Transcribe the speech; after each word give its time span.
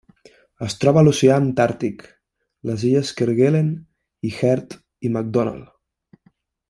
Es 0.67 0.75
troba 0.83 1.01
a 1.01 1.05
l'oceà 1.07 1.35
Antàrtic: 1.41 2.01
les 2.69 2.87
illes 2.89 3.11
Kerguelen 3.21 3.69
i 4.29 4.33
Heard 4.39 4.77
i 5.09 5.13
McDonald. 5.15 5.71